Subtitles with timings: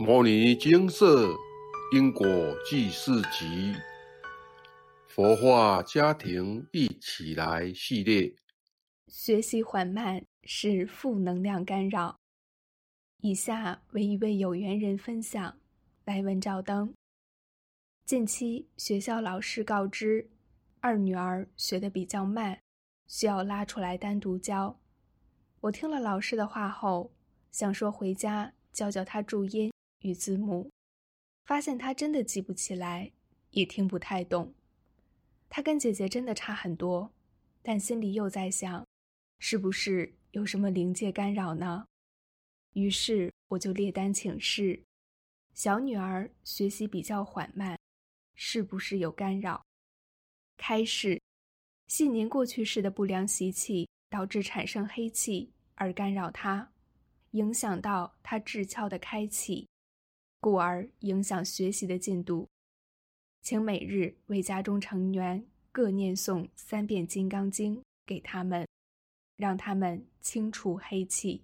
[0.02, 1.36] 《摩尼金色
[1.92, 2.26] 因果
[2.64, 3.74] 记事集》
[5.06, 8.34] 佛化家庭一起来系列。
[9.08, 12.16] 学习缓慢是负能量干扰。
[13.18, 15.58] 以下为一位有缘人分享：
[16.06, 16.94] 来文照灯。
[18.06, 20.30] 近期学校老师告知，
[20.80, 22.58] 二女儿学的比较慢，
[23.06, 24.80] 需要拉出来单独教。
[25.60, 27.12] 我听了老师的话后，
[27.50, 29.70] 想说回家教教她注音。
[30.00, 30.70] 与字母，
[31.44, 33.12] 发现他真的记不起来，
[33.50, 34.54] 也听不太懂。
[35.48, 37.12] 他跟姐姐真的差很多，
[37.62, 38.86] 但心里又在想，
[39.38, 41.86] 是不是有什么灵界干扰呢？
[42.74, 44.80] 于是我就列单请示：
[45.54, 47.76] 小女儿学习比较缓慢，
[48.34, 49.60] 是不是有干扰？
[50.56, 51.20] 开示：
[51.88, 56.70] 信年过去式的不良习气导致产生黑气，而干扰她，
[57.32, 59.66] 影响到她智窍的开启。
[60.40, 62.48] 故而影响学习的进度，
[63.42, 68.66] 请每日为家中成员各念诵三遍《金刚经》给他们，
[69.36, 71.42] 让他们清除黑气。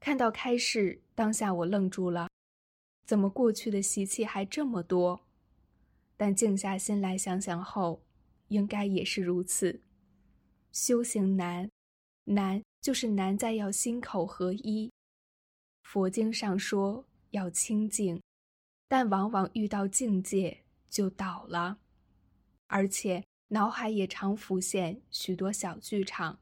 [0.00, 2.30] 看到开示，当下我愣住了，
[3.04, 5.20] 怎么过去的习气还这么多？
[6.16, 8.02] 但静下心来想想后，
[8.48, 9.82] 应该也是如此。
[10.72, 11.70] 修行难，
[12.24, 14.90] 难就是难在要心口合一。
[15.82, 17.04] 佛经上说。
[17.30, 18.20] 要清净，
[18.88, 21.78] 但往往遇到境界就倒了，
[22.66, 26.38] 而且脑海也常浮现许多小剧场，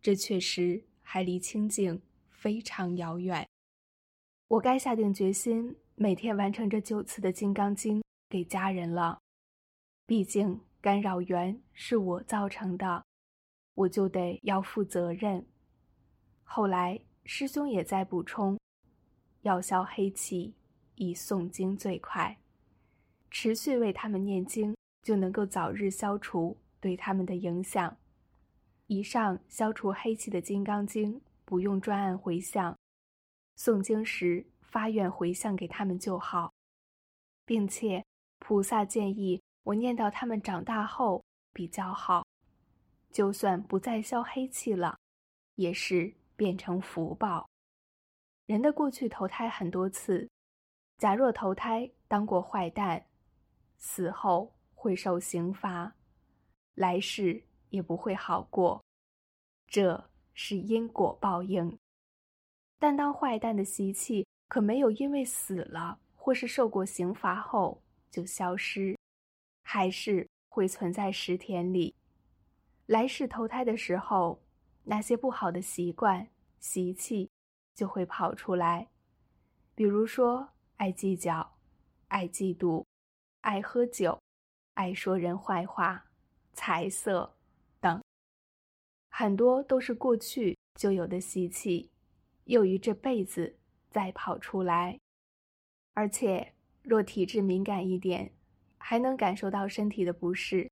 [0.00, 3.48] 这确实还离清净非常遥远。
[4.48, 9.18] 我该下定决心，每天完成这九次的《金刚经》给家人了。
[10.06, 13.04] 毕竟干扰源是我造成的，
[13.74, 15.46] 我就得要负责任。
[16.42, 18.58] 后来师兄也在补充。
[19.44, 20.52] 要消黑气，
[20.96, 22.36] 以诵经最快。
[23.30, 27.96] 持续为他们念经，就能够早日消除对他们的影响。
[28.86, 32.76] 以上消除黑气的《金刚经》，不用专案回向，
[33.58, 36.52] 诵经时发愿回向给他们就好，
[37.44, 38.02] 并且
[38.38, 41.22] 菩萨建议我念到他们长大后
[41.52, 42.26] 比较好。
[43.10, 44.98] 就算不再消黑气了，
[45.56, 47.46] 也是变成福报。
[48.46, 50.28] 人的过去投胎很多次，
[50.98, 53.06] 假若投胎当过坏蛋，
[53.78, 55.94] 死后会受刑罚，
[56.74, 58.84] 来世也不会好过，
[59.66, 61.78] 这是因果报应。
[62.78, 68.94] 但当坏蛋的习气可没有因为死了或是受过刑罚后就消失，
[69.62, 71.94] 还是会存在十田里。
[72.84, 74.42] 来世投胎的时候，
[74.82, 76.28] 那些不好的习惯
[76.60, 77.30] 习气。
[77.74, 78.88] 就会跑出来，
[79.74, 81.56] 比如说爱计较、
[82.08, 82.84] 爱嫉妒、
[83.40, 84.20] 爱喝酒、
[84.74, 86.06] 爱说人坏话、
[86.52, 87.36] 财色
[87.80, 88.02] 等，
[89.10, 91.90] 很多都是过去就有的习气，
[92.44, 93.56] 又于这辈子
[93.90, 94.98] 再跑出来。
[95.94, 98.32] 而且若体质敏感一点，
[98.78, 100.70] 还能感受到身体的不适，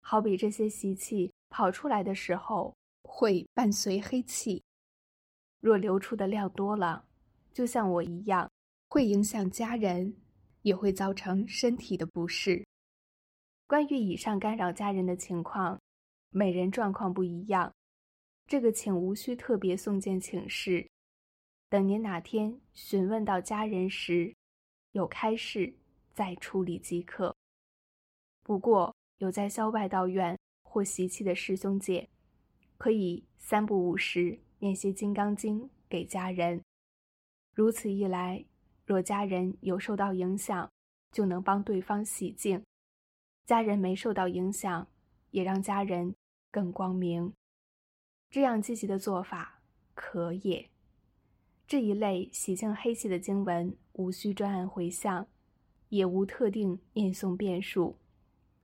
[0.00, 4.62] 好比这些习气跑出来的时候，会伴随黑气。
[5.60, 7.04] 若流出的量多了，
[7.52, 8.50] 就像我一样，
[8.88, 10.16] 会影响家人，
[10.62, 12.66] 也会造成身体的不适。
[13.66, 15.80] 关于以上干扰家人的情况，
[16.30, 17.72] 每人状况不一样，
[18.46, 20.88] 这个请无需特别送件请示。
[21.68, 24.34] 等您哪天询问到家人时，
[24.92, 25.72] 有开示
[26.12, 27.36] 再处理即可。
[28.42, 32.08] 不过有在校外道院或习气的师兄姐，
[32.76, 34.36] 可以三不五时。
[34.60, 36.62] 念些《金刚经》给家人，
[37.54, 38.44] 如此一来，
[38.84, 40.70] 若家人有受到影响，
[41.12, 42.60] 就能帮对方洗净；
[43.46, 44.86] 家人没受到影响，
[45.30, 46.14] 也让家人
[46.50, 47.32] 更光明。
[48.28, 49.62] 这样积极的做法
[49.94, 50.68] 可也。
[51.66, 55.26] 这一类洗净黑气的经文，无需专案回向，
[55.88, 57.96] 也无特定念诵变数，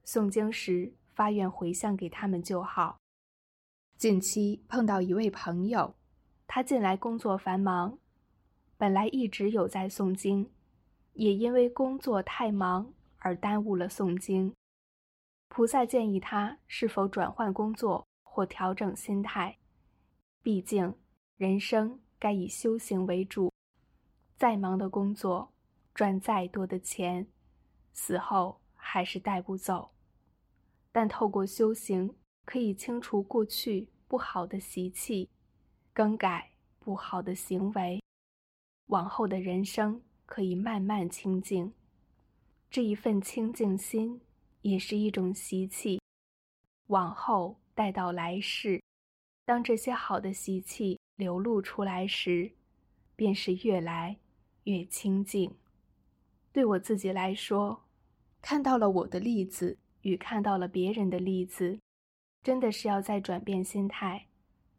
[0.04, 2.98] 诵经时发愿回向给他们就好。
[3.96, 5.94] 近期碰到一位朋友，
[6.46, 7.98] 他近来工作繁忙，
[8.76, 10.50] 本来一直有在诵经，
[11.14, 14.52] 也因为工作太忙而耽误了诵经。
[15.48, 19.56] 菩萨建议他是否转换工作或调整心态，
[20.42, 20.94] 毕竟
[21.38, 23.50] 人生该以修行为主。
[24.36, 25.50] 再忙的工作，
[25.94, 27.26] 赚再多的钱，
[27.94, 29.92] 死后还是带不走。
[30.92, 32.14] 但透过修行。
[32.46, 35.28] 可以清除过去不好的习气，
[35.92, 38.00] 更改不好的行为，
[38.86, 41.74] 往后的人生可以慢慢清净。
[42.70, 44.20] 这一份清净心，
[44.62, 46.00] 也是一种习气。
[46.86, 48.80] 往后待到来世，
[49.44, 52.52] 当这些好的习气流露出来时，
[53.16, 54.16] 便是越来
[54.64, 55.52] 越清净。
[56.52, 57.82] 对我自己来说，
[58.40, 61.78] 看到了我的例子与看到了别人的例子，
[62.46, 64.28] 真的是要在转变心态，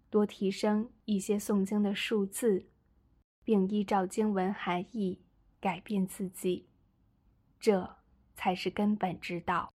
[0.10, 2.66] 多提升一些诵经的数字，
[3.44, 5.20] 并依照经文含义
[5.60, 6.70] 改变自己，
[7.60, 7.98] 这
[8.36, 9.74] 才是根本之道。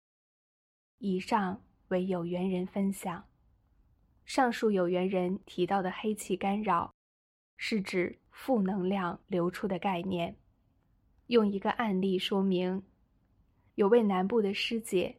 [0.98, 1.60] 以上。
[1.88, 3.24] 为有缘人分享。
[4.24, 6.94] 上述有缘人提到的黑气干扰，
[7.56, 10.36] 是指负能量流出的概念。
[11.26, 12.84] 用一个案例说明：
[13.74, 15.18] 有位南部的师姐，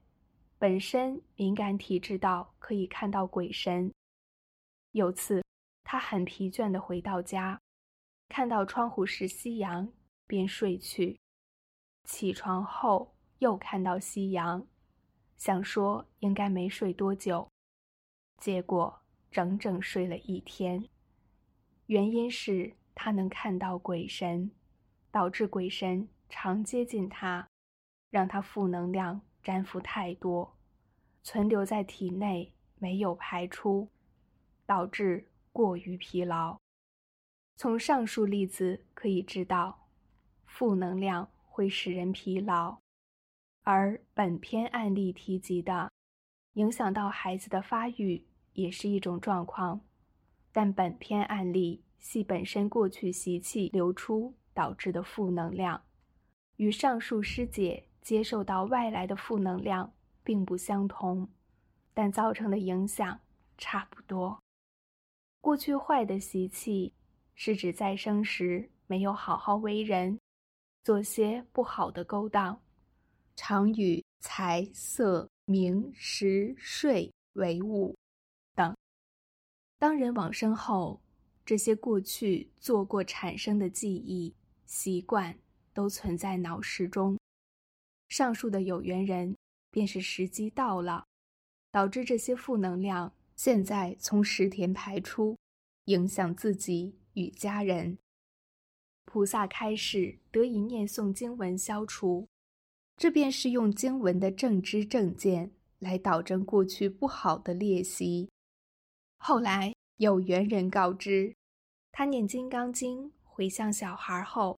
[0.62, 3.92] 本身敏感体质到可以看到鬼神。
[4.92, 5.44] 有次，
[5.84, 7.60] 他很疲倦的回到家，
[8.30, 9.92] 看到窗户是夕阳，
[10.28, 11.20] 便睡去。
[12.04, 14.68] 起床后又看到夕阳。
[15.36, 17.50] 想说应该没睡多久，
[18.38, 20.88] 结果整整睡了一天。
[21.88, 24.52] 原因是他能看到鬼神，
[25.10, 27.50] 导致鬼神常接近他，
[28.12, 30.56] 让他负能量粘附太多，
[31.24, 33.90] 存留在体内没有排出，
[34.66, 36.58] 导致过于疲劳。
[37.56, 39.88] 从上述例子可以知道，
[40.46, 42.78] 负能量会使人疲劳。
[43.64, 45.92] 而本篇案例提及的，
[46.54, 49.82] 影响到孩子的发育也是一种状况，
[50.52, 55.84] 但本篇案例系本身过去习气流出导致的负能量，
[56.56, 59.94] 与上述师姐接受到外来的负能量
[60.24, 61.30] 并不相同，
[61.94, 63.20] 但造成的影响
[63.58, 64.38] 差不多。
[65.40, 66.94] 过去坏的习气，
[67.36, 70.20] 是指在生时没有好好为人，
[70.84, 72.60] 做些不好的勾当。
[73.36, 77.96] 常与财色名食睡为伍
[78.54, 78.76] 等。
[79.80, 81.02] 当人往生后，
[81.44, 85.36] 这些过去做过产生的记忆、习惯
[85.74, 87.18] 都存在脑室中。
[88.12, 89.38] 上述的有缘人，
[89.72, 91.06] 便是时机到了，
[91.72, 95.38] 导致这些负能量现在从石田排出，
[95.86, 97.98] 影响自己与家人。
[99.06, 102.28] 菩萨开示，得以念诵经文消除。
[102.98, 108.30] 这便是用经文的正知正见来导正过去不好的练习。
[109.20, 111.34] 后来有缘人告知，
[111.94, 114.60] 他念《金刚经》回向小孩后，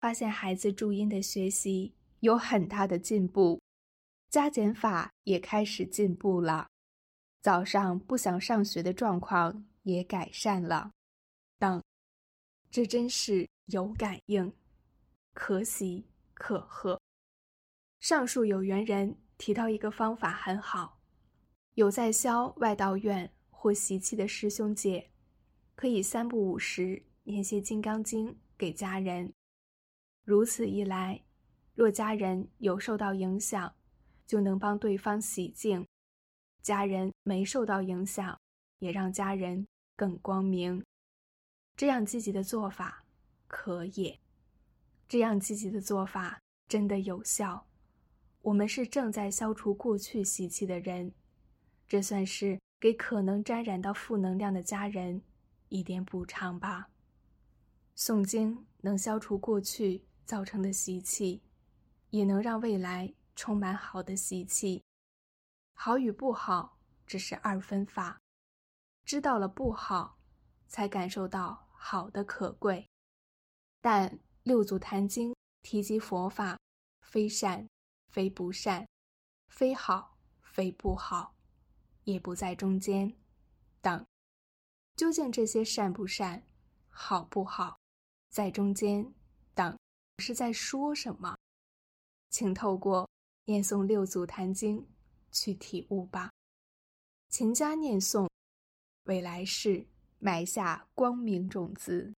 [0.00, 3.60] 发现孩子注音的学习有很大的进步，
[4.30, 6.68] 加减法也开始进步了，
[7.42, 10.92] 早上不想上学的状况也改善了，
[11.58, 11.82] 等。
[12.70, 14.52] 这真是有感应，
[15.32, 17.00] 可喜可贺。
[17.98, 21.00] 上述有缘人提到一个方法很好，
[21.74, 25.10] 有在消外道院或习气的师兄姐，
[25.74, 29.32] 可以三不五时念些《金刚经》给家人。
[30.22, 31.20] 如此一来，
[31.80, 33.74] 若家人有受到影响，
[34.26, 35.82] 就能帮对方洗净；
[36.60, 38.38] 家人没受到影响，
[38.80, 39.66] 也让家人
[39.96, 40.84] 更光明。
[41.78, 43.02] 这样积极的做法
[43.46, 44.20] 可也，
[45.08, 47.66] 这样积极的做法真的有效。
[48.42, 51.10] 我们是正在消除过去习气的人，
[51.88, 55.22] 这算是给可能沾染到负能量的家人
[55.70, 56.90] 一点补偿吧。
[57.96, 61.40] 诵经能消除过去造成的习气，
[62.10, 64.82] 也能让未来充满好的习气。
[65.74, 68.20] 好与不好只是二分法，
[69.04, 70.18] 知道了不好，
[70.68, 72.86] 才感受到好的可贵。
[73.80, 76.58] 但六祖坛经提及佛法，
[77.00, 77.66] 非善。
[78.12, 78.88] 非不善，
[79.50, 81.36] 非好，非不好，
[82.02, 83.16] 也不在中间。
[83.80, 84.04] 等，
[84.96, 86.42] 究竟这些善不善，
[86.88, 87.78] 好不好，
[88.28, 89.14] 在中间
[89.54, 89.78] 等
[90.18, 91.38] 是在说什么？
[92.30, 93.08] 请透过
[93.46, 94.86] 念诵六祖坛经
[95.32, 96.30] 去体悟吧。
[97.28, 98.28] 勤加念诵，
[99.04, 99.84] 未来世
[100.18, 102.14] 埋下光明种子。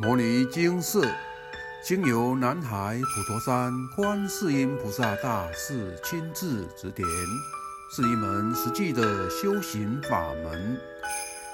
[0.00, 1.00] 摩尼经释，
[1.82, 7.06] 经由南海普陀山观世音菩萨大士亲自指点，
[7.90, 10.78] 是一门实际的修行法门，